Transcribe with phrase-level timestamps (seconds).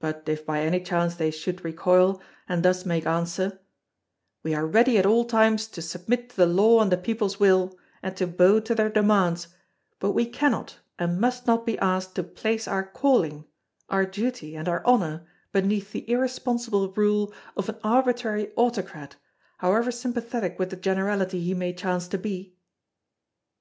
[0.00, 3.60] But if by any chance they should recoil, and thus make answer:
[4.42, 7.78] "We are ready at all times to submit to the Law and the People's will,
[8.02, 9.46] and to bow to their demands,
[10.00, 13.44] but we cannot and must not be asked to place our calling,
[13.88, 19.14] our duty, and our honour beneath the irresponsible rule of an arbitrary autocrat,
[19.58, 22.56] however sympathetic with the generality he may chance to be!"